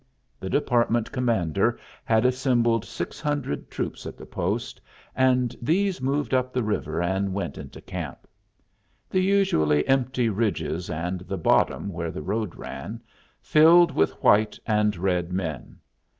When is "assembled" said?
2.25-2.85